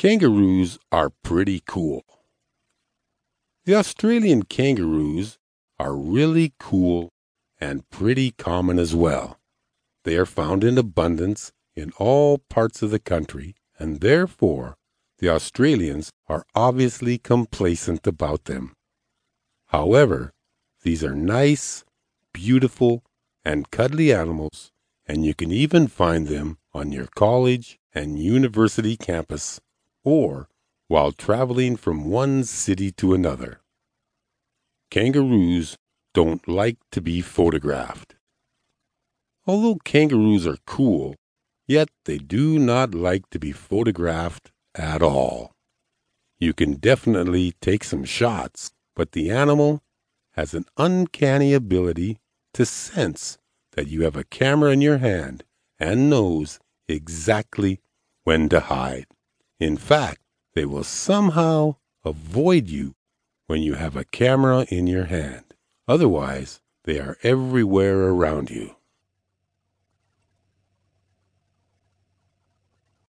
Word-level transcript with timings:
Kangaroos 0.00 0.78
are 0.90 1.10
pretty 1.10 1.62
cool. 1.66 2.02
The 3.66 3.74
Australian 3.74 4.44
kangaroos 4.44 5.36
are 5.78 5.94
really 5.94 6.54
cool 6.58 7.10
and 7.60 7.86
pretty 7.90 8.30
common 8.30 8.78
as 8.78 8.94
well. 8.94 9.38
They 10.04 10.16
are 10.16 10.24
found 10.24 10.64
in 10.64 10.78
abundance 10.78 11.52
in 11.76 11.92
all 11.98 12.38
parts 12.38 12.80
of 12.80 12.90
the 12.90 12.98
country, 12.98 13.54
and 13.78 14.00
therefore 14.00 14.78
the 15.18 15.28
Australians 15.28 16.10
are 16.28 16.46
obviously 16.54 17.18
complacent 17.18 18.06
about 18.06 18.44
them. 18.44 18.72
However, 19.66 20.32
these 20.82 21.04
are 21.04 21.14
nice, 21.14 21.84
beautiful, 22.32 23.04
and 23.44 23.70
cuddly 23.70 24.14
animals, 24.14 24.72
and 25.06 25.26
you 25.26 25.34
can 25.34 25.52
even 25.52 25.88
find 25.88 26.26
them 26.26 26.56
on 26.72 26.90
your 26.90 27.08
college 27.14 27.78
and 27.92 28.18
university 28.18 28.96
campus 28.96 29.60
or 30.04 30.48
while 30.88 31.12
traveling 31.12 31.76
from 31.76 32.10
one 32.10 32.44
city 32.44 32.90
to 32.90 33.14
another. 33.14 33.60
Kangaroos 34.90 35.76
don't 36.14 36.48
like 36.48 36.78
to 36.90 37.00
be 37.00 37.20
photographed. 37.20 38.16
Although 39.46 39.78
kangaroos 39.84 40.46
are 40.46 40.58
cool, 40.66 41.14
yet 41.66 41.88
they 42.04 42.18
do 42.18 42.58
not 42.58 42.94
like 42.94 43.30
to 43.30 43.38
be 43.38 43.52
photographed 43.52 44.50
at 44.74 45.02
all. 45.02 45.52
You 46.38 46.52
can 46.52 46.74
definitely 46.74 47.52
take 47.60 47.84
some 47.84 48.04
shots, 48.04 48.72
but 48.96 49.12
the 49.12 49.30
animal 49.30 49.82
has 50.32 50.54
an 50.54 50.64
uncanny 50.76 51.52
ability 51.54 52.18
to 52.54 52.66
sense 52.66 53.38
that 53.72 53.86
you 53.86 54.02
have 54.02 54.16
a 54.16 54.24
camera 54.24 54.72
in 54.72 54.80
your 54.80 54.98
hand 54.98 55.44
and 55.78 56.10
knows 56.10 56.58
exactly 56.88 57.80
when 58.24 58.48
to 58.48 58.60
hide. 58.60 59.06
In 59.60 59.76
fact, 59.76 60.20
they 60.54 60.64
will 60.64 60.84
somehow 60.84 61.76
avoid 62.04 62.68
you 62.68 62.94
when 63.46 63.62
you 63.62 63.74
have 63.74 63.94
a 63.94 64.04
camera 64.04 64.66
in 64.70 64.86
your 64.86 65.04
hand. 65.04 65.44
Otherwise, 65.86 66.60
they 66.84 66.98
are 66.98 67.18
everywhere 67.22 68.08
around 68.08 68.50
you. 68.50 68.76